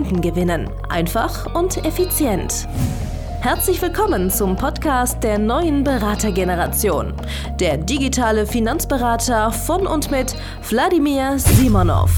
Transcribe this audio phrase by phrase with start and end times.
[0.00, 0.70] Kunden gewinnen.
[0.88, 2.66] Einfach und effizient.
[3.42, 7.12] Herzlich willkommen zum Podcast der neuen Beratergeneration.
[7.60, 10.34] Der digitale Finanzberater von und mit
[10.70, 12.10] Wladimir Simonov.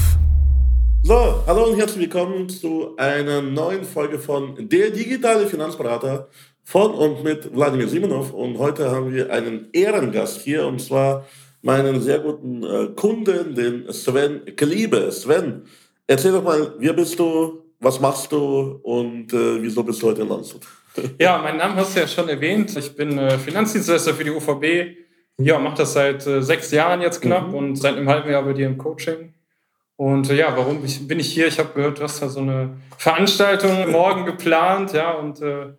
[1.01, 6.29] So, hallo und herzlich willkommen zu einer neuen Folge von Der digitale Finanzberater
[6.63, 8.31] von und mit Wladimir Simonov.
[8.31, 11.25] Und heute haben wir einen Ehrengast hier und zwar
[11.61, 15.11] meinen sehr guten äh, Kunden, den Sven Kliebe.
[15.11, 15.63] Sven,
[16.07, 20.21] erzähl doch mal, wer bist du, was machst du und äh, wieso bist du heute
[20.21, 20.61] in Landshut?
[21.19, 22.75] Ja, meinen Namen hast du ja schon erwähnt.
[22.77, 24.97] Ich bin äh, Finanzdienstleister für die UVB.
[25.37, 27.55] Ja, mache das seit äh, sechs Jahren jetzt knapp mhm.
[27.55, 29.33] und seit einem halben Jahr bei dir im Coaching.
[29.95, 31.47] Und äh, ja, warum ich, bin ich hier?
[31.47, 35.73] Ich habe gehört, du hast da so eine Veranstaltung morgen geplant, ja, und äh,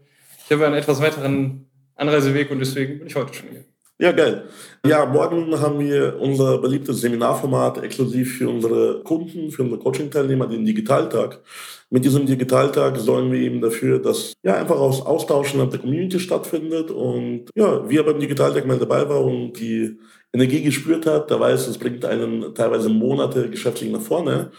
[0.44, 3.64] ich habe einen etwas weiteren Anreiseweg und deswegen bin ich heute schon hier.
[4.05, 4.44] Ja, geil.
[4.86, 10.66] Ja, morgen haben wir unser beliebtes Seminarformat exklusiv für unsere Kunden, für unsere Coaching-Teilnehmer, den
[10.66, 11.41] Digitaltag.
[11.88, 16.20] Mit diesem Digitaltag sollen wir eben dafür, dass ja einfach aus Austauschen in der Community
[16.20, 19.98] stattfindet und ja, wer beim Digitaltag mal dabei war und die
[20.34, 24.50] Energie gespürt hat, der weiß, es bringt einen teilweise Monate geschäftlich nach vorne.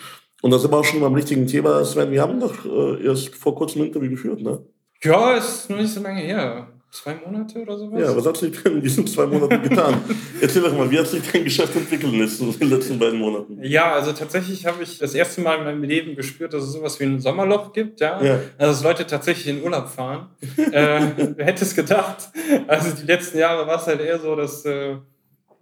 [0.41, 2.09] Und da sind wir auch schon beim richtigen Thema, Sven.
[2.09, 4.66] Wir haben doch äh, erst vor kurzem ein Interview geführt, ne?
[5.03, 7.99] Ja, ist noch nicht so lange her zwei Monate oder sowas?
[7.99, 10.01] Ja, was hat sich denn in diesen zwei Monaten getan?
[10.41, 13.59] Erzähl doch mal, wie hat sich dein Geschäft entwickelt in den letzten beiden Monaten?
[13.61, 16.99] Ja, also tatsächlich habe ich das erste Mal in meinem Leben gespürt, dass es sowas
[16.99, 18.21] wie ein Sommerloch gibt, ja.
[18.23, 18.39] ja.
[18.57, 20.29] Also, dass Leute tatsächlich in Urlaub fahren.
[20.57, 21.01] äh,
[21.35, 22.29] wer hätte es gedacht?
[22.67, 24.95] Also, die letzten Jahre war es halt eher so, dass, äh,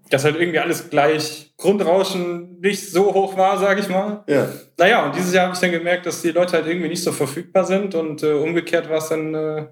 [0.09, 4.23] dass halt irgendwie alles gleich Grundrauschen nicht so hoch war, sage ich mal.
[4.27, 4.50] Ja.
[4.77, 7.11] Naja, und dieses Jahr habe ich dann gemerkt, dass die Leute halt irgendwie nicht so
[7.11, 9.65] verfügbar sind und äh, umgekehrt war es dann äh,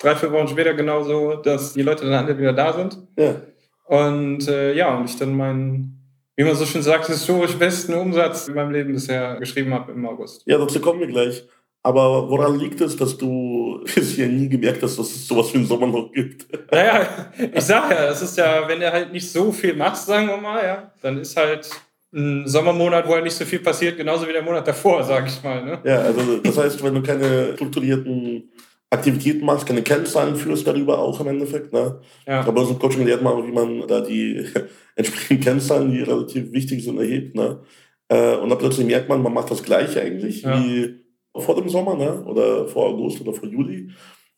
[0.00, 2.98] drei, vier Wochen später genauso, dass die Leute dann alle wieder da sind.
[3.16, 3.36] Ja.
[3.84, 5.98] Und äh, ja, und ich dann meinen,
[6.36, 10.06] wie man so schön sagt, historisch besten Umsatz in meinem Leben bisher geschrieben habe im
[10.06, 10.42] August.
[10.46, 11.44] Ja, dazu kommen wir gleich.
[11.82, 15.66] Aber woran liegt es, dass du bisher nie gemerkt hast, dass es sowas wie einen
[15.66, 16.46] Sommer noch gibt?
[16.70, 20.26] Naja, ich sag ja, es ist ja, wenn du halt nicht so viel machst, sagen
[20.26, 21.70] wir mal, ja, dann ist halt
[22.12, 25.42] ein Sommermonat, wo halt nicht so viel passiert, genauso wie der Monat davor, sag ich
[25.42, 25.64] mal.
[25.64, 25.78] Ne?
[25.84, 28.50] Ja, also das heißt, wenn du keine strukturierten
[28.90, 31.72] Aktivitäten machst, keine Kennzahlen führst darüber auch im Endeffekt.
[31.72, 32.00] Ne?
[32.26, 32.40] Ja.
[32.46, 34.46] Aber so Coaching lernt man, wie man da die
[34.96, 37.34] entsprechenden Kennzahlen, die relativ wichtig sind, erhebt.
[37.34, 37.60] Ne?
[38.08, 40.58] Äh, und dann plötzlich merkt man, man macht das Gleiche eigentlich ja.
[40.58, 41.00] wie
[41.36, 42.24] vor dem Sommer ne?
[42.24, 43.90] oder vor August oder vor Juli.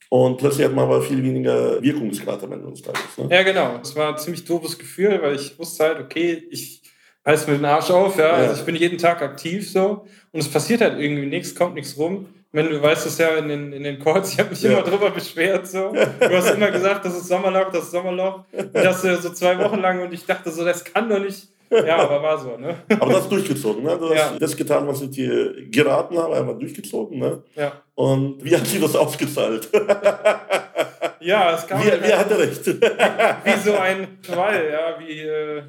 [0.09, 3.17] Und plötzlich hat man aber viel weniger Wirkungsgrad am Ende des Tages.
[3.17, 3.29] Ne?
[3.31, 3.77] Ja, genau.
[3.77, 6.81] Das war ein ziemlich doofes Gefühl, weil ich wusste halt, okay, ich
[7.25, 8.27] heiß mir den Arsch auf, ja?
[8.27, 8.33] ja.
[8.33, 11.97] Also ich bin jeden Tag aktiv so und es passiert halt irgendwie nichts, kommt nichts
[11.97, 14.71] rum wenn du weißt es ja in den, in den Calls, ich habe mich ja.
[14.71, 15.67] immer drüber beschwert.
[15.67, 15.93] So.
[15.93, 18.43] Du hast immer gesagt, das ist Sommerloch, das ist Sommerloch.
[18.51, 21.47] Und das so zwei Wochen lang und ich dachte so, das kann doch nicht.
[21.71, 22.75] Ja, aber war so, ne?
[22.99, 23.97] Aber das durchgezogen, ne?
[23.97, 24.37] Du hast ja.
[24.37, 27.43] das getan, was ich dir geraten habe, einmal durchgezogen, ne?
[27.55, 27.71] Ja.
[27.95, 29.69] Und wie hat sie das ausgezahlt?
[31.21, 31.81] ja, es kam.
[31.81, 32.67] Wer, wer hatte recht?
[32.67, 35.21] wie so ein Schwall, ja, wie.
[35.21, 35.63] Äh,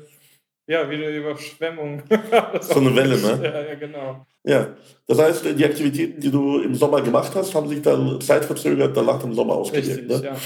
[0.66, 2.02] ja, wie eine Überschwemmung.
[2.60, 3.40] so eine Welle, ne?
[3.42, 4.26] Ja, ja, genau.
[4.44, 8.96] Ja, das heißt, die Aktivitäten, die du im Sommer gemacht hast, haben sich dann zeitverzögert
[8.96, 10.08] danach im Sommer ausgewirkt.
[10.08, 10.22] Ne?
[10.24, 10.36] Ja.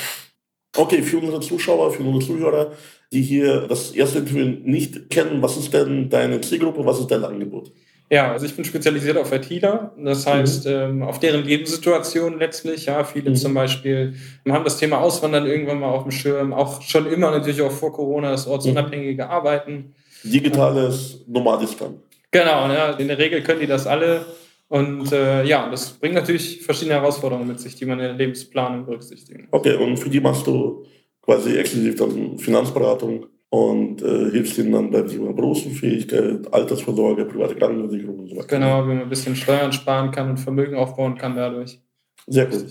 [0.76, 2.72] Okay, für unsere Zuschauer, für unsere Zuhörer,
[3.12, 7.24] die hier das erste Interview nicht kennen, was ist denn deine Zielgruppe, was ist dein
[7.24, 7.72] Angebot?
[8.08, 10.72] Ja, also ich bin spezialisiert auf ITler, das heißt mhm.
[10.72, 12.86] ähm, auf deren Lebenssituation letztlich.
[12.86, 13.34] Ja, viele mhm.
[13.34, 14.14] zum Beispiel
[14.48, 17.92] haben das Thema Auswandern irgendwann mal auf dem Schirm, auch schon immer natürlich auch vor
[17.92, 19.30] Corona das ortsunabhängige mhm.
[19.30, 19.94] Arbeiten.
[20.30, 22.00] Digitales Nomadistan.
[22.30, 24.24] Genau, ja, in der Regel können die das alle.
[24.68, 28.84] Und äh, ja, das bringt natürlich verschiedene Herausforderungen mit sich, die man in der Lebensplanung
[28.84, 29.52] berücksichtigen muss.
[29.52, 30.84] Okay, und für die machst du
[31.22, 38.18] quasi exklusiv dann Finanzberatung und äh, hilfst ihnen dann beim Thema Berufsunfähigkeit, Altersvorsorge, private Krankenversicherung
[38.18, 38.46] und so weiter.
[38.48, 41.78] Genau, wie man ein bisschen Steuern sparen kann und Vermögen aufbauen kann dadurch.
[42.26, 42.66] Sehr gut.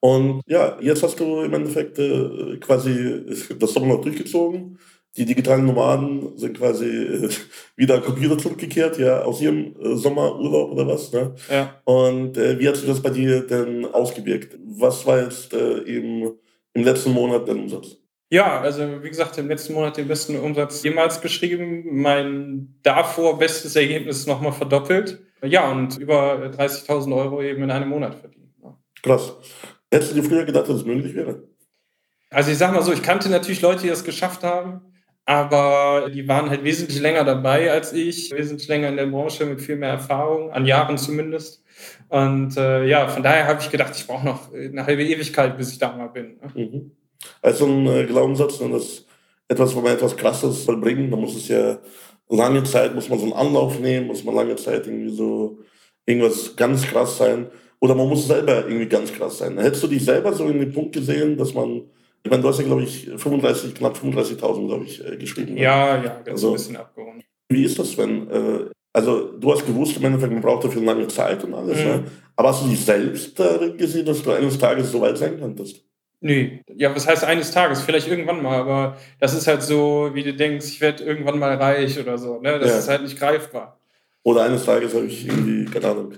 [0.00, 3.24] Und ja, jetzt hast du im Endeffekt äh, quasi
[3.58, 4.78] das Sommer durchgezogen
[5.16, 7.28] die digitalen Nomaden sind quasi äh,
[7.76, 11.12] wieder Computer zurückgekehrt, ja, aus ihrem äh, Sommerurlaub oder was.
[11.12, 11.34] Ne?
[11.50, 11.80] Ja.
[11.84, 14.56] Und äh, wie hat sich das bei dir denn ausgewirkt?
[14.64, 16.32] Was war jetzt äh, im,
[16.74, 17.96] im letzten Monat dein Umsatz?
[18.32, 22.00] Ja, also wie gesagt, im letzten Monat den besten Umsatz jemals geschrieben.
[22.00, 25.18] Mein davor bestes Ergebnis nochmal verdoppelt.
[25.42, 28.54] Ja, und über 30.000 Euro eben in einem Monat verdienen.
[28.62, 28.78] Ja.
[29.02, 29.34] Krass.
[29.90, 31.42] Hättest du dir früher gedacht, dass es möglich wäre?
[32.30, 34.82] Also ich sag mal so, ich kannte natürlich Leute, die das geschafft haben,
[35.30, 39.60] aber die waren halt wesentlich länger dabei als ich, wesentlich länger in der Branche mit
[39.60, 41.62] viel mehr Erfahrung, an Jahren zumindest.
[42.08, 45.70] Und äh, ja, von daher habe ich gedacht, ich brauche noch eine halbe Ewigkeit, bis
[45.70, 46.38] ich da mal bin.
[46.42, 46.66] Ne?
[46.66, 46.90] Mhm.
[47.42, 49.06] Also ein äh, Glaubenssatz, ne, dass
[49.46, 51.78] etwas, wo man etwas Krasses vollbringen, dann muss es ja
[52.28, 55.60] lange Zeit, muss man so einen Anlauf nehmen, muss man lange Zeit irgendwie so
[56.06, 57.46] irgendwas ganz krass sein.
[57.78, 59.56] Oder man muss selber irgendwie ganz krass sein.
[59.58, 61.82] Hättest du dich selber so in den Punkt gesehen, dass man
[62.22, 65.54] ich meine, du hast ja, glaube ich, 35, knapp 35.000, glaube ich, äh, geschrieben.
[65.54, 65.62] Ne?
[65.62, 67.26] Ja, ja, ganz also, ein bisschen abgerundet.
[67.48, 71.08] Wie ist das, wenn, äh, also du hast gewusst, im Endeffekt, man braucht dafür lange
[71.08, 71.84] Zeit und alles, mhm.
[71.84, 72.04] ne?
[72.36, 75.84] aber hast du dich selbst darin gesehen, dass du eines Tages so weit sein könntest?
[76.20, 76.50] Nö.
[76.76, 77.80] Ja, was heißt eines Tages?
[77.80, 81.54] Vielleicht irgendwann mal, aber das ist halt so, wie du denkst, ich werde irgendwann mal
[81.54, 82.40] reich oder so.
[82.40, 82.58] Ne?
[82.58, 82.78] Das ja.
[82.78, 83.80] ist halt nicht greifbar.
[84.22, 86.12] Oder eines Tages habe ich irgendwie, keine Ahnung,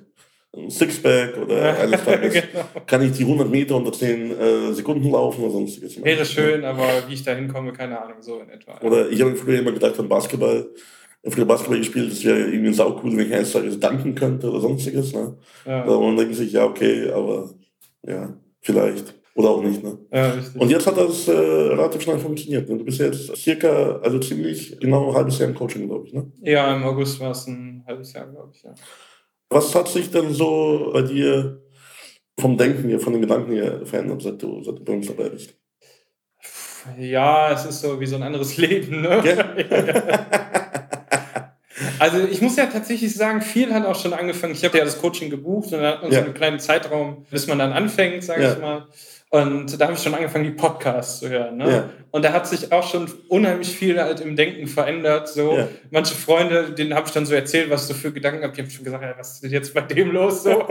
[0.55, 2.65] ein Sixpack oder eines Tages genau.
[2.87, 6.03] kann ich die 100 Meter unter 10 äh, Sekunden laufen oder sonstiges.
[6.03, 8.79] Wäre schön, aber wie ich da hinkomme, keine Ahnung, so in etwa.
[8.83, 10.69] Oder ich habe früher immer gedacht an Basketball,
[11.27, 14.61] früher Basketball gespielt, das wäre irgendwie sau cool, wenn ich eines Tages danken könnte oder
[14.61, 15.15] sonstiges.
[15.15, 15.37] Ne?
[15.65, 15.85] Ja.
[15.85, 17.51] Und dann denkt sich, ja, okay, aber
[18.07, 19.15] ja, vielleicht.
[19.35, 19.83] Oder auch nicht.
[19.83, 19.97] Ne?
[20.13, 22.69] Ja, Und jetzt hat das äh, relativ schnell funktioniert.
[22.69, 22.77] Ne?
[22.77, 26.13] Du bist jetzt circa, also ziemlich genau ein halbes Jahr im Coaching, glaube ich.
[26.13, 26.31] Ne?
[26.43, 28.75] Ja, im August war es ein halbes Jahr, glaube ich, ja.
[29.53, 31.63] Was hat sich denn so bei dir
[32.39, 35.29] vom Denken her, von den Gedanken her verändert, seit du, seit du bei uns dabei
[35.29, 35.55] bist?
[36.99, 39.03] Ja, es ist so wie so ein anderes Leben.
[39.03, 39.23] Ne?
[39.25, 39.55] Ja.
[41.99, 44.55] also ich muss ja tatsächlich sagen, viel hat auch schon angefangen.
[44.55, 46.19] Ich habe ja das Coaching gebucht und dann hat man ja.
[46.21, 48.53] so einen kleinen Zeitraum, bis man dann anfängt, sage ja.
[48.53, 48.89] ich mal.
[49.33, 51.57] Und da habe ich schon angefangen, die Podcasts zu hören.
[51.57, 51.71] Ne?
[51.71, 51.89] Ja.
[52.11, 55.27] Und da hat sich auch schon unheimlich viel halt im Denken verändert.
[55.27, 55.69] So ja.
[55.91, 58.53] manche Freunde, denen habe ich dann so erzählt, was ich so für Gedanken habe.
[58.55, 60.43] Die haben schon gesagt, ja, was ist jetzt bei dem los?
[60.43, 60.51] So.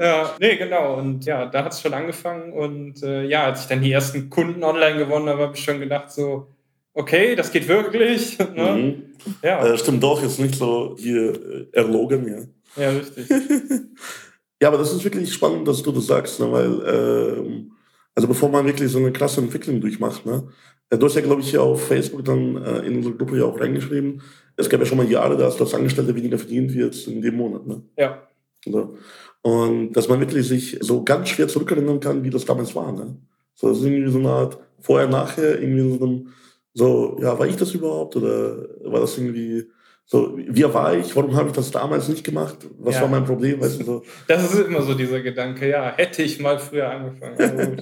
[0.00, 0.96] ja, nee, genau.
[0.96, 2.52] Und ja, da hat es schon angefangen.
[2.52, 5.78] Und äh, ja, als ich dann die ersten Kunden online gewonnen habe, habe ich schon
[5.78, 6.48] gedacht, so,
[6.92, 8.36] okay, das geht wirklich.
[8.56, 8.72] ne?
[8.72, 9.02] mhm.
[9.44, 9.64] Ja.
[9.64, 12.82] Äh, stimmt doch, ist nicht so hier äh, erlogen, ja.
[12.82, 13.28] Ja, richtig.
[14.64, 16.50] Ja, aber das ist wirklich spannend, dass du das sagst, ne?
[16.50, 17.72] weil, ähm,
[18.14, 20.48] also bevor man wirklich so eine krasse Entwicklung durchmacht, ne?
[20.88, 23.44] Äh, du hast ja, glaube ich, hier auf Facebook dann äh, in unsere Gruppe ja
[23.44, 24.22] auch reingeschrieben,
[24.56, 27.06] es gab ja schon mal Jahre, da hast du als Angestellter weniger verdient wie jetzt
[27.06, 27.66] in dem Monat.
[27.66, 27.82] Ne?
[27.98, 28.26] Ja.
[28.64, 28.96] So.
[29.42, 32.90] Und dass man wirklich sich so ganz schwer zurückerinnern kann, wie das damals war.
[32.90, 33.18] Ne?
[33.54, 36.28] So, das ist irgendwie so eine Art vorher, nachher, irgendwie so, einem,
[36.72, 39.66] so, ja, war ich das überhaupt oder war das irgendwie
[40.06, 41.16] so, wer war ich?
[41.16, 42.58] Warum habe ich das damals nicht gemacht?
[42.78, 43.02] Was ja.
[43.02, 43.60] war mein Problem?
[43.60, 44.02] Weißt du, so.
[44.28, 47.36] Das ist immer so dieser Gedanke, ja, hätte ich mal früher angefangen.
[47.38, 47.76] Aber,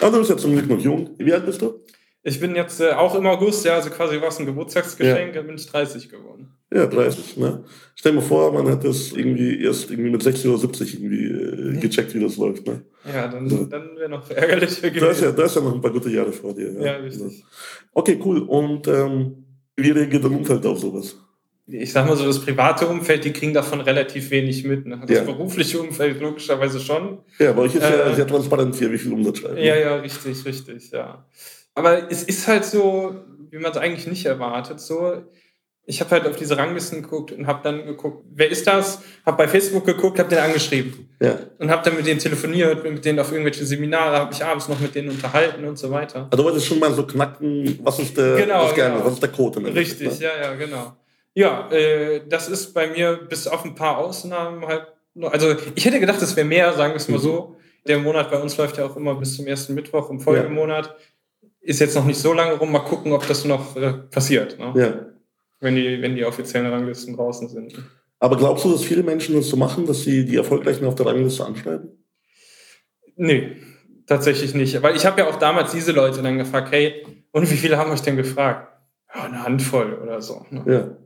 [0.00, 1.10] Aber du bist ja zum Glück noch jung.
[1.18, 1.80] Wie alt bist du?
[2.22, 5.42] Ich bin jetzt äh, auch im August, ja, also quasi war es ein Geburtstagsgeschenk, ja.
[5.42, 6.54] bin ich 30 geworden.
[6.72, 7.64] Ja, 30, ne?
[7.94, 11.80] Stell dir vor, man hat das irgendwie erst irgendwie mit 60 oder 70 irgendwie äh,
[11.80, 12.82] gecheckt, wie das läuft, ne?
[13.10, 13.64] Ja, dann, so.
[13.64, 15.00] dann wäre noch ärgerlicher gewesen.
[15.00, 16.70] Da ist, ja, da ist ja noch ein paar gute Jahre vor dir.
[16.74, 17.42] Ja, ja richtig.
[17.94, 18.42] Okay, cool.
[18.42, 19.46] Und ähm,
[19.82, 21.16] wie reagiert dein Umfeld auf sowas?
[21.66, 24.86] Ich sag mal so, das private Umfeld, die kriegen davon relativ wenig mit.
[24.86, 25.00] Ne?
[25.06, 25.24] Das ja.
[25.24, 27.18] berufliche Umfeld logischerweise schon.
[27.38, 29.58] Ja, bei euch ist äh, ja sehr transparent hier, wie viel Umsatz schreibt.
[29.58, 31.24] Ja, ja, richtig, richtig, ja.
[31.74, 33.14] Aber es ist halt so,
[33.50, 34.80] wie man es eigentlich nicht erwartet.
[34.80, 35.22] So,
[35.90, 39.02] ich habe halt auf diese Ranglisten geguckt und habe dann geguckt, wer ist das?
[39.26, 41.08] Habe bei Facebook geguckt, habe den angeschrieben.
[41.20, 41.36] Ja.
[41.58, 44.78] Und habe dann mit denen telefoniert, mit denen auf irgendwelche Seminare, habe ich abends noch
[44.78, 46.28] mit denen unterhalten und so weiter.
[46.30, 49.04] Also du wolltest schon mal so knacken, was ist der, genau, was, genau.
[49.04, 49.74] was ist der Code?
[49.74, 50.26] Richtig, ne?
[50.26, 50.96] ja, ja, genau.
[51.34, 54.86] Ja, äh, das ist bei mir bis auf ein paar Ausnahmen halt,
[55.22, 57.22] also ich hätte gedacht, es wäre mehr, sagen wir es mal mhm.
[57.22, 57.56] so.
[57.88, 60.86] Der Monat bei uns läuft ja auch immer bis zum ersten Mittwoch im Folgemonat.
[60.86, 61.48] Ja.
[61.62, 64.56] Ist jetzt noch nicht so lange rum, mal gucken, ob das noch äh, passiert.
[64.56, 64.72] Ne?
[64.76, 65.09] Ja
[65.60, 67.74] wenn die, wenn die offiziellen Ranglisten draußen sind.
[68.18, 71.06] Aber glaubst du, dass viele Menschen das so machen, dass sie die Erfolgreichen auf der
[71.06, 71.88] Rangliste anschreiben?
[73.16, 73.56] Nee,
[74.06, 74.82] tatsächlich nicht.
[74.82, 77.90] Weil ich habe ja auch damals diese Leute dann gefragt, hey, und wie viele haben
[77.90, 78.68] euch denn gefragt?
[79.14, 80.44] Ja, eine Handvoll oder so.
[80.50, 80.64] Ne?
[80.66, 80.96] Ja.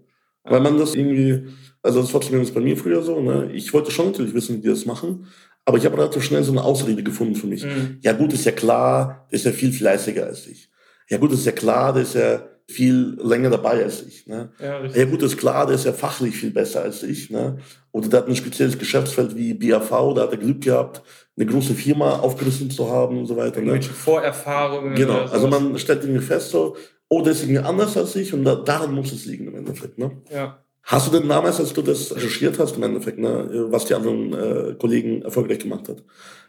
[0.45, 1.49] Weil man das irgendwie,
[1.83, 3.51] also das war zumindest bei mir früher so, ne?
[3.53, 5.27] ich wollte schon natürlich wissen, wie die das machen,
[5.65, 7.65] aber ich habe relativ schnell so eine Ausrede gefunden für mich.
[7.65, 7.99] Mhm.
[8.03, 10.71] Ja gut, ist ja klar, der ist ja viel fleißiger als ich.
[11.09, 14.27] Ja gut, ist ja klar, der ist ja viel länger dabei als ich.
[14.27, 14.51] Ne?
[14.59, 17.31] Ja, ja, gut, ist klar, der ist ja fachlich viel besser als ich.
[17.31, 17.59] Ne?
[17.93, 21.03] Oder der hat ein spezielles Geschäftsfeld wie BAV, da hat er Glück gehabt,
[21.37, 23.61] eine große Firma aufgerissen zu haben und so weiter.
[23.61, 23.67] Ne?
[23.67, 23.97] Irgendwelche ne?
[23.97, 24.95] Vorerfahrungen.
[24.95, 26.77] Genau, also man stellt irgendwie fest, so,
[27.09, 29.99] oh, der ist irgendwie anders als ich und da, daran muss es liegen im Endeffekt.
[29.99, 30.23] Ne?
[30.33, 30.65] Ja.
[30.85, 34.35] Hast du denn damals, als du das recherchiert hast, im Endeffekt, ne, was die anderen
[34.35, 36.05] äh, Kollegen erfolgreich gemacht hat,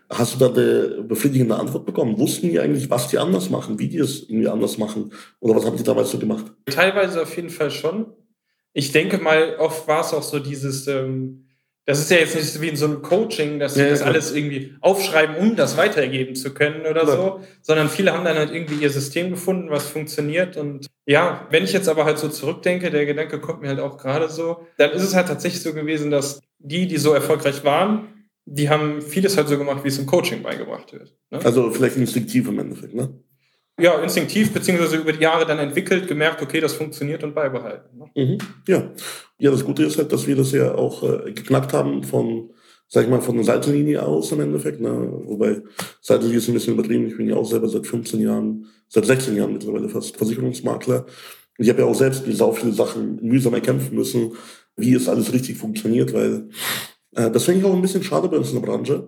[0.09, 2.19] Hast du da eine befriedigende Antwort bekommen?
[2.19, 5.12] Wussten die eigentlich, was die anders machen, wie die es irgendwie anders machen?
[5.39, 6.45] Oder was haben die damals so gemacht?
[6.65, 8.13] Teilweise auf jeden Fall schon.
[8.74, 11.45] ich denke mal, oft war es auch so dieses, ähm,
[11.85, 14.07] das ist ja jetzt nicht so wie in so einem Coaching, dass sie das ja.
[14.07, 17.12] alles irgendwie aufschreiben, um das weitergeben zu können oder ja.
[17.15, 20.57] so, sondern viele haben dann halt irgendwie ihr System gefunden, was funktioniert.
[20.57, 23.97] Und ja, wenn ich jetzt aber halt so zurückdenke, der Gedanke kommt mir halt auch
[23.97, 28.07] gerade so, dann ist es halt tatsächlich so gewesen, dass die, die so erfolgreich waren,
[28.45, 31.15] die haben vieles halt so gemacht, wie es im Coaching beigebracht wird.
[31.31, 31.39] Ne?
[31.43, 33.19] Also vielleicht instinktiv im Endeffekt, ne?
[33.77, 37.97] Ja, instinktiv, beziehungsweise über die Jahre dann entwickelt, gemerkt, okay, das funktioniert und beibehalten.
[37.97, 38.05] Ne?
[38.15, 38.37] Mhm.
[38.67, 38.91] Ja.
[39.37, 42.51] ja, das Gute ist halt, dass wir das ja auch äh, geknackt haben von,
[42.87, 44.79] sag ich mal, von der Seitenlinie aus im Endeffekt.
[44.79, 44.89] Ne?
[45.25, 45.61] Wobei
[45.99, 47.07] Seitenlinie ist ein bisschen übertrieben.
[47.07, 51.05] Ich bin ja auch selber seit 15 Jahren, seit 16 Jahren mittlerweile fast Versicherungsmakler.
[51.57, 54.37] Ich habe ja auch selbst sau viele Sachen mühsam erkämpfen müssen,
[54.77, 56.49] wie es alles richtig funktioniert, weil
[57.15, 59.07] das finde ich auch ein bisschen schade bei uns in der Branche,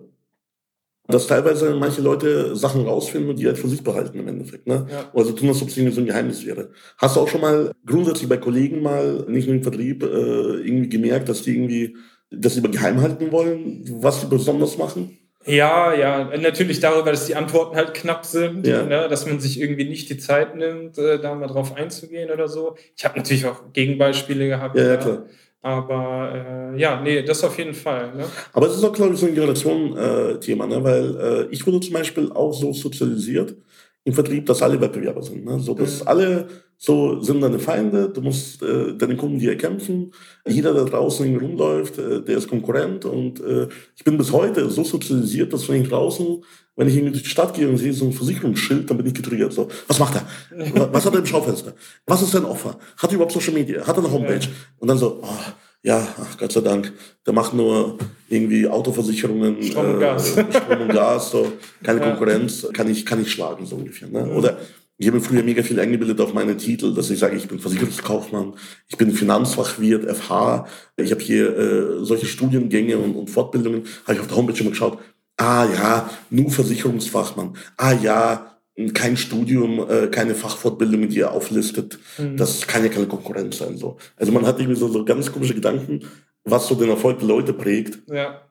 [1.08, 4.66] dass teilweise manche Leute Sachen rausfinden und die halt für sich behalten im Endeffekt.
[4.66, 4.86] Ne?
[4.90, 5.10] Ja.
[5.12, 6.70] Oder so tun, als ob es irgendwie so ein Geheimnis wäre.
[6.98, 10.90] Hast du auch schon mal grundsätzlich bei Kollegen mal, nicht nur im Vertrieb, äh, irgendwie
[10.90, 11.96] gemerkt, dass die irgendwie
[12.30, 15.16] das über geheim halten wollen, was sie besonders machen?
[15.46, 18.82] Ja, ja, natürlich darüber, dass die Antworten halt knapp sind, ja.
[18.82, 22.48] ne, dass man sich irgendwie nicht die Zeit nimmt, äh, da mal drauf einzugehen oder
[22.48, 22.76] so.
[22.94, 24.76] Ich habe natürlich auch Gegenbeispiele gehabt.
[24.76, 25.24] Ja, ja, klar.
[25.60, 28.14] Aber äh, ja, nee, das auf jeden Fall.
[28.14, 28.24] Ne?
[28.52, 30.84] Aber es ist auch, glaube ich, so ein Generation-Thema, äh, ne?
[30.84, 33.56] weil äh, ich wurde zum Beispiel auch so sozialisiert
[34.04, 35.44] im Vertrieb, dass alle Wettbewerber sind.
[35.44, 35.58] Ne?
[35.58, 36.08] So, dass mhm.
[36.08, 40.12] alle so sind deine Feinde, du musst äh, deine Kunden dir kämpfen.
[40.46, 43.04] Jeder, der draußen rumläuft, äh, der ist Konkurrent.
[43.04, 46.42] Und äh, ich bin bis heute so sozialisiert, dass wenn ich draußen,
[46.78, 49.14] wenn ich irgendwie durch die Stadt gehe und sehe so ein Versicherungsschild, dann bin ich
[49.14, 49.52] getriggert.
[49.52, 50.92] So, was macht er?
[50.92, 51.74] Was hat er im Schaufenster?
[52.06, 52.78] Was ist sein Offer?
[52.96, 53.84] Hat er überhaupt Social Media?
[53.84, 54.46] Hat er eine Homepage?
[54.78, 56.92] Und dann so, oh, ja, ach Gott sei Dank,
[57.26, 62.10] der macht nur irgendwie Autoversicherungen, Strom und Gas, äh, Strom und Gas so, keine ja.
[62.10, 64.08] Konkurrenz, kann ich, kann ich schlagen, so ungefähr.
[64.08, 64.30] Ne?
[64.32, 64.58] Oder
[64.98, 68.54] ich habe früher mega viel eingebildet auf meine Titel, dass ich sage, ich bin Versicherungskaufmann,
[68.88, 70.66] ich bin Finanzfachwirt, FH,
[70.96, 74.66] ich habe hier äh, solche Studiengänge und, und Fortbildungen, habe ich auf der Homepage schon
[74.66, 74.98] mal geschaut.
[75.38, 77.56] Ah ja, nur Versicherungsfachmann.
[77.76, 78.58] Ah ja,
[78.92, 81.98] kein Studium, äh, keine Fachfortbildungen, die er auflistet.
[82.18, 82.36] Mhm.
[82.36, 83.76] Das kann ja keine Konkurrenz sein.
[83.76, 83.96] So.
[84.16, 86.00] Also man hat irgendwie so, so ganz komische Gedanken,
[86.44, 88.00] was so den Erfolg der Leute prägt.
[88.08, 88.42] Ja.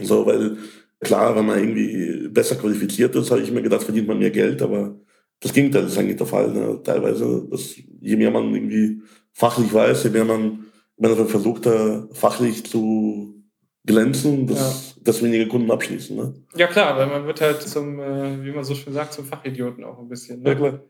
[0.00, 0.56] So, weil
[1.00, 4.62] klar, wenn man irgendwie besser qualifiziert ist, habe ich mir gedacht, verdient man mehr Geld,
[4.62, 4.96] aber
[5.40, 6.52] das Gegenteil ist eigentlich der Fall.
[6.52, 6.80] Ne?
[6.82, 12.08] Teilweise, dass je mehr man irgendwie fachlich weiß, je mehr man, wenn man versucht, da
[12.12, 13.41] fachlich zu
[13.84, 15.02] glänzen, dass, ja.
[15.04, 16.16] dass weniger Kunden abschließen.
[16.16, 16.34] Ne?
[16.56, 19.84] Ja klar, weil man wird halt zum, äh, wie man so schön sagt, zum Fachidioten
[19.84, 20.42] auch ein bisschen.
[20.42, 20.50] Ne?
[20.50, 20.80] Ja, klar.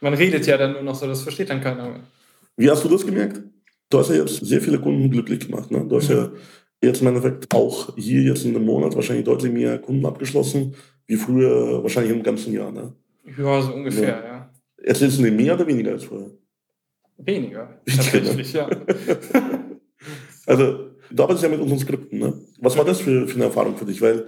[0.00, 2.00] Man redet ja dann nur noch so, das versteht dann keiner mehr.
[2.56, 3.42] Wie hast du das gemerkt?
[3.90, 5.70] Du hast ja jetzt sehr viele Kunden glücklich gemacht.
[5.70, 5.84] Ne?
[5.86, 6.16] Du hast mhm.
[6.16, 6.30] ja
[6.82, 10.74] jetzt im Endeffekt auch hier jetzt in einem Monat wahrscheinlich deutlich mehr Kunden abgeschlossen,
[11.06, 12.72] wie früher wahrscheinlich im ganzen Jahr.
[12.72, 12.94] Ne?
[13.36, 14.24] Ja, so ungefähr, ja.
[14.24, 14.50] ja.
[14.82, 16.30] Erzählst du dir mehr oder weniger als vorher?
[17.18, 18.70] Weniger, tatsächlich, ja.
[20.46, 22.40] also, du arbeitest ja mit unseren Skripten, ne?
[22.60, 24.00] Was war das für, für eine Erfahrung für dich?
[24.00, 24.26] Weil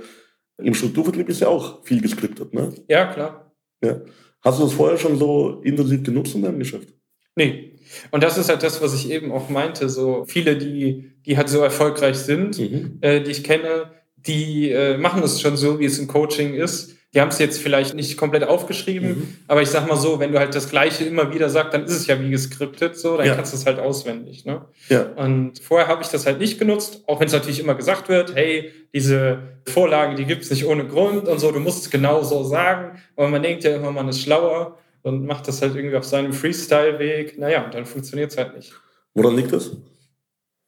[0.58, 2.72] im Strukturvertrieb ist ja auch viel geskriptet, ne?
[2.88, 3.52] Ja, klar.
[3.82, 4.00] Ja.
[4.42, 6.88] Hast du das vorher schon so intensiv genutzt in deinem Geschäft?
[7.36, 7.78] Nee.
[8.10, 9.88] Und das ist halt das, was ich eben auch meinte.
[9.88, 12.98] So viele, die, die halt so erfolgreich sind, mhm.
[13.00, 16.96] äh, die ich kenne, die äh, machen es schon so, wie es im Coaching ist
[17.14, 19.34] die haben es jetzt vielleicht nicht komplett aufgeschrieben, mhm.
[19.46, 21.92] aber ich sag mal so, wenn du halt das Gleiche immer wieder sagst, dann ist
[21.92, 23.34] es ja wie geskriptet, so, dann ja.
[23.34, 24.46] kannst du es halt auswendig.
[24.46, 24.64] Ne?
[24.88, 25.02] Ja.
[25.16, 28.34] Und vorher habe ich das halt nicht genutzt, auch wenn es natürlich immer gesagt wird,
[28.34, 29.38] hey, diese
[29.68, 32.98] Vorlage, die gibt es nicht ohne Grund und so, du musst es genau so sagen,
[33.14, 36.32] aber man denkt ja immer, man ist schlauer und macht das halt irgendwie auf seinem
[36.32, 37.38] Freestyle-Weg.
[37.38, 38.72] Naja, dann funktioniert es halt nicht.
[39.14, 39.76] Woran liegt das?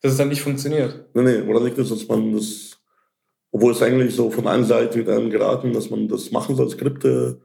[0.02, 1.06] Dass es dann nicht funktioniert.
[1.14, 2.73] Nee, nee, woran liegt das, dass man das
[3.54, 6.68] obwohl es eigentlich so von allen Seiten mit einem geraten, dass man das machen soll,
[6.68, 7.40] Skripte,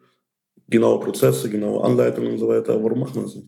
[0.67, 2.83] genaue Prozesse, genaue Anleitungen und so weiter.
[2.83, 3.47] Warum machen wir das nicht?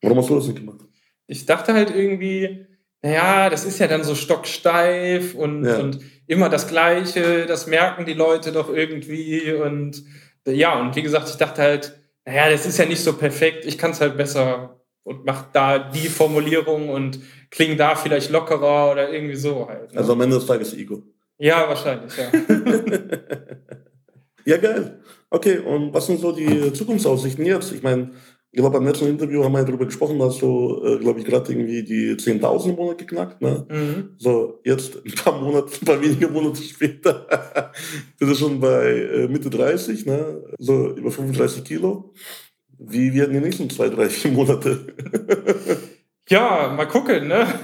[0.00, 0.80] Warum hast du das nicht gemacht?
[1.26, 2.66] Ich dachte halt irgendwie,
[3.02, 5.80] naja, das ist ja dann so stocksteif und, ja.
[5.80, 9.52] und immer das Gleiche, das merken die Leute doch irgendwie.
[9.52, 10.02] Und
[10.46, 13.76] ja, und wie gesagt, ich dachte halt, naja, das ist ja nicht so perfekt, ich
[13.76, 17.20] kann es halt besser und mach da die Formulierung und
[17.50, 19.92] klingt da vielleicht lockerer oder irgendwie so halt.
[19.92, 19.98] Ne?
[19.98, 21.02] Also am Ende des Tages Ego.
[21.42, 22.30] Ja, wahrscheinlich, ja.
[24.44, 25.00] ja, geil.
[25.28, 27.72] Okay, und was sind so die Zukunftsaussichten jetzt?
[27.72, 28.12] Ich meine,
[28.52, 31.26] ich glaube, beim letzten Interview haben wir ja darüber gesprochen, dass du, äh, glaube ich,
[31.26, 33.42] gerade irgendwie die 10.000 im Monat geknackt.
[33.42, 33.66] Ne?
[33.68, 34.10] Mhm.
[34.18, 37.26] So, jetzt ein paar Monate, ein paar wenige Monate später
[38.20, 40.44] bist du schon bei äh, Mitte 30, ne?
[40.58, 42.14] so über 35 Kilo.
[42.78, 44.94] Wie werden die nächsten zwei, drei, vier Monate?
[46.28, 47.28] Ja, mal gucken.
[47.28, 47.46] Ne?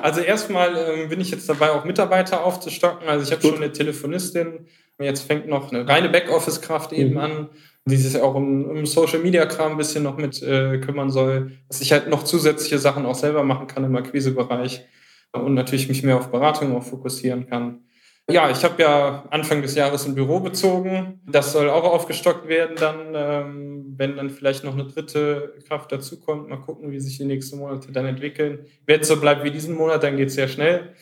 [0.00, 3.06] Also erstmal ähm, bin ich jetzt dabei, auch Mitarbeiter aufzustocken.
[3.06, 4.66] Also ich habe schon eine Telefonistin,
[5.02, 7.18] Jetzt fängt noch eine reine Backoffice-Kraft eben mhm.
[7.18, 7.48] an,
[7.84, 11.92] die sich auch um, um Social-Media-Kram ein bisschen noch mit äh, kümmern soll, dass ich
[11.92, 14.84] halt noch zusätzliche Sachen auch selber machen kann im Akquisebereich
[15.32, 17.84] und natürlich mich mehr auf Beratung auch fokussieren kann.
[18.30, 21.20] Ja, ich habe ja Anfang des Jahres ein Büro bezogen.
[21.26, 26.48] Das soll auch aufgestockt werden dann, ähm, wenn dann vielleicht noch eine dritte Kraft dazukommt.
[26.48, 28.66] Mal gucken, wie sich die nächsten Monate dann entwickeln.
[28.86, 30.94] Wenn es so bleibt wie diesen Monat, dann geht es sehr schnell.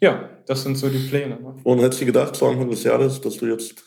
[0.00, 1.40] Ja, das sind so die Pläne.
[1.40, 1.54] Ne?
[1.64, 3.82] Und hättest du gedacht, zu Anfang des Jahres, dass du jetzt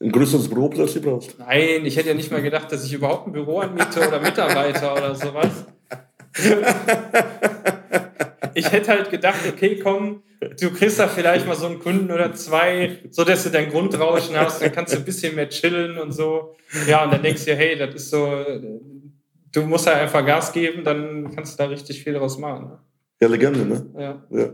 [0.00, 1.38] ein größeres Büro plötzlich brauchst?
[1.38, 4.92] Nein, ich hätte ja nicht mal gedacht, dass ich überhaupt ein Büro anmiete oder Mitarbeiter
[4.92, 5.64] oder sowas.
[8.54, 10.22] ich hätte halt gedacht, okay, komm,
[10.60, 14.36] du kriegst da vielleicht mal so einen Kunden oder zwei, so dass du dein Grundrauschen
[14.36, 16.56] hast, dann kannst du ein bisschen mehr chillen und so.
[16.88, 18.44] Ja, und dann denkst du dir, hey, das ist so,
[19.52, 22.66] du musst halt einfach Gas geben, dann kannst du da richtig viel draus machen.
[22.66, 22.78] Ne?
[23.20, 23.86] Ja, Legende, ne?
[23.96, 24.26] Ja.
[24.30, 24.50] ja.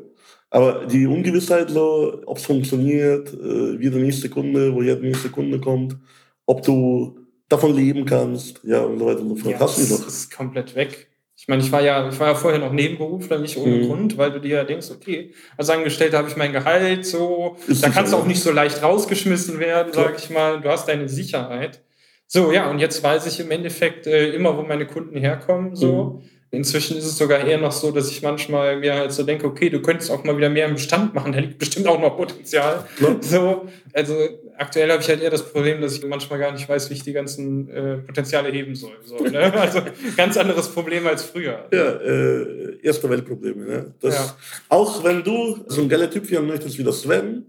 [0.50, 5.30] Aber die Ungewissheit, so, ob es funktioniert, äh, wie der nächste Kunde, woher der nächste
[5.30, 5.97] Kunde kommt,
[6.45, 9.52] ob du davon leben kannst, ja, und so weiter und so fort.
[9.52, 11.10] Ja, Hast du das ist komplett weg.
[11.40, 13.87] Ich meine, ich war ja, ich war ja vorher noch Nebenberufler, nicht ohne mhm.
[13.87, 17.82] Grund, weil du dir ja denkst, okay, als Angestellter habe ich mein Gehalt, so, ist
[17.82, 20.61] da kannst du auch nicht so leicht rausgeschmissen werden, sag ich mal.
[20.61, 21.80] Du hast deine Sicherheit.
[22.26, 26.20] So, ja, und jetzt weiß ich im Endeffekt äh, immer, wo meine Kunden herkommen, so.
[26.23, 26.30] Mhm.
[26.52, 29.71] Inzwischen ist es sogar eher noch so, dass ich manchmal mir halt so denke, okay,
[29.71, 32.85] du könntest auch mal wieder mehr im Bestand machen, da liegt bestimmt auch noch Potenzial.
[32.99, 33.16] Ja.
[33.21, 34.16] So, also
[34.59, 37.04] aktuell habe ich halt eher das Problem, dass ich manchmal gar nicht weiß, wie ich
[37.04, 38.97] die ganzen äh, Potenziale heben soll.
[39.04, 39.52] So, ne?
[39.61, 39.80] Also
[40.16, 41.69] ganz anderes Problem als früher.
[41.73, 43.64] Ja, äh, erste Weltprobleme.
[43.64, 43.95] Ne?
[44.00, 44.37] Das, ja.
[44.71, 47.47] Auch wenn du so ein geiler Typ werden möchtest wie das Sven,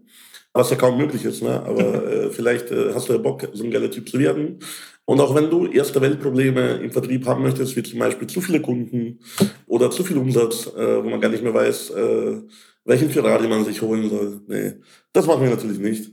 [0.54, 1.62] was ja kaum möglich ist, ne?
[1.64, 4.60] aber äh, vielleicht äh, hast du ja Bock, so ein geiler Typ zu werden.
[5.06, 8.62] Und auch wenn du erste Weltprobleme im Vertrieb haben möchtest, wie zum Beispiel zu viele
[8.62, 9.20] Kunden
[9.68, 12.42] oder zu viel Umsatz, äh, wo man gar nicht mehr weiß, äh,
[12.86, 14.42] welchen Ferrari man sich holen soll.
[14.48, 14.74] Nee,
[15.14, 16.12] das machen wir natürlich nicht.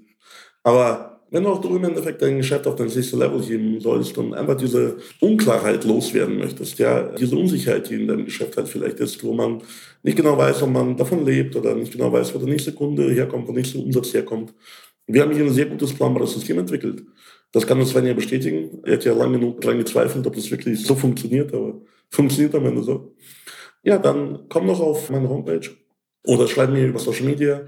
[0.62, 4.16] Aber wenn du auch du im Endeffekt dein Geschäft auf dein nächste Level heben sollst
[4.18, 8.99] und einfach diese Unklarheit loswerden möchtest, ja, diese Unsicherheit, die in deinem Geschäft halt vielleicht
[9.00, 9.62] ist, wo man
[10.02, 13.11] nicht genau weiß, ob man davon lebt oder nicht genau weiß, wo der nächste Kunde
[13.11, 14.54] herkommt, wo der nächste Umsatz herkommt.
[15.06, 17.02] Wir haben hier ein sehr gutes planbares System entwickelt.
[17.52, 18.81] Das kann uns Sven ja bestätigen.
[18.85, 22.66] Er hat ja lange genug daran gezweifelt, ob das wirklich so funktioniert, aber funktioniert am
[22.66, 23.14] Ende so.
[23.83, 25.70] Ja, dann komm noch auf meine Homepage
[26.26, 27.62] oder schreib mir über Social Media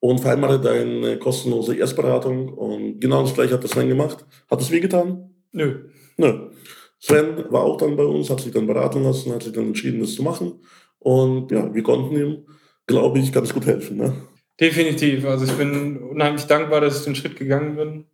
[0.00, 2.48] und vereinbare deine kostenlose Erstberatung.
[2.48, 4.24] Und genau das gleiche hat das Sven gemacht.
[4.50, 5.30] Hat es wehgetan?
[5.52, 5.88] Nö.
[6.16, 6.50] Nö.
[6.98, 10.00] Sven war auch dann bei uns, hat sich dann beraten lassen, hat sich dann entschieden,
[10.00, 10.60] das zu machen.
[10.98, 12.46] Und ja, wir konnten ihm,
[12.86, 13.98] glaube ich, ganz gut helfen.
[13.98, 14.14] Ne?
[14.60, 15.24] Definitiv.
[15.26, 18.04] Also ich bin unheimlich dankbar, dass ich den Schritt gegangen bin.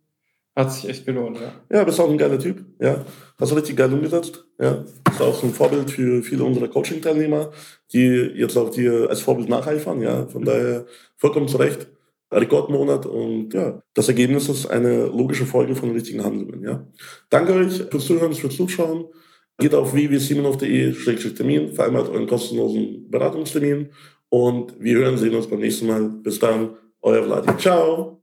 [0.55, 1.77] Hat sich echt gelohnt, ja.
[1.77, 2.63] Ja, bist auch ein geiler Typ.
[2.79, 3.03] Ja,
[3.39, 4.45] hast du richtig geil umgesetzt.
[4.59, 7.51] Ja, bist auch ein Vorbild für viele unserer Coaching-Teilnehmer,
[7.91, 10.01] die jetzt auch dir als Vorbild nacheifern.
[10.01, 10.85] Ja, von daher
[11.17, 11.87] vollkommen zu Recht.
[12.31, 16.63] Rekordmonat und ja, das Ergebnis ist eine logische Folge von richtigen Handlungen.
[16.63, 16.87] Ja,
[17.29, 19.05] danke euch fürs Zuhören, fürs Zuschauen.
[19.59, 23.89] Geht auf www.simonov.de-termin, vereinbart euren kostenlosen Beratungstermin
[24.29, 26.09] und wir hören, sehen uns beim nächsten Mal.
[26.09, 27.55] Bis dann, euer Vladi.
[27.57, 28.22] Ciao.